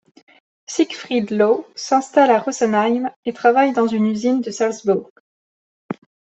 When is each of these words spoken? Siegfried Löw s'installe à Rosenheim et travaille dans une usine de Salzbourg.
Siegfried 0.65 1.29
Löw 1.29 1.63
s'installe 1.75 2.31
à 2.31 2.39
Rosenheim 2.39 3.11
et 3.23 3.33
travaille 3.33 3.71
dans 3.71 3.85
une 3.85 4.07
usine 4.07 4.41
de 4.41 4.49
Salzbourg. 4.49 5.11